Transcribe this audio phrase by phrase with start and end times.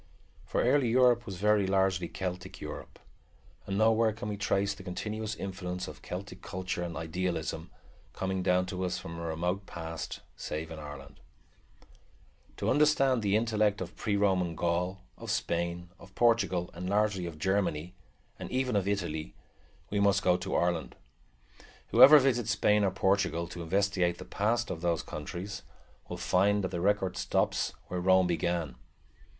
[0.47, 2.97] For early Europe was very largely Celtic Europe,
[3.67, 7.69] and nowhere can we trace the continuous influence of Celtic culture and idealism,
[8.11, 12.55] coming down to us from a remote past, save in Ireland only.
[12.57, 17.37] To understand the intellect of pre Roman Gaul, of Spain, of Portugal, and largely of
[17.37, 17.93] Germany,
[18.39, 19.35] and even of Italy,
[19.91, 20.95] we must go to Ireland.
[21.89, 25.61] Whoever visits Spain or Portugal, to investigate the past of those countries,
[26.09, 28.77] will find that the record stops where Rome began.